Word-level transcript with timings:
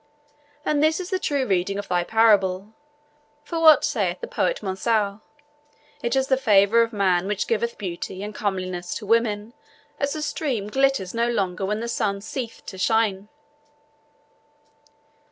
And 0.65 0.81
this 0.81 0.99
is 0.99 1.11
the 1.11 1.19
true 1.19 1.45
reading 1.45 1.77
of 1.77 1.87
thy 1.87 2.03
parable; 2.03 2.73
for 3.43 3.59
what 3.59 3.85
sayeth 3.85 4.19
the 4.19 4.25
poet 4.25 4.63
Mansour: 4.63 5.19
'It 6.01 6.15
is 6.15 6.25
the 6.25 6.37
favour 6.37 6.81
of 6.81 6.91
man 6.91 7.27
which 7.27 7.45
giveth 7.45 7.77
beauty 7.77 8.23
and 8.23 8.33
comeliness 8.33 8.95
to 8.95 9.05
woman, 9.05 9.53
as 9.99 10.13
the 10.13 10.23
stream 10.23 10.69
glitters 10.71 11.13
no 11.13 11.29
longer 11.29 11.67
when 11.67 11.81
the 11.81 11.87
sun 11.87 12.19
ceaseth 12.19 12.65
to 12.65 12.79
shine.'" 12.79 13.29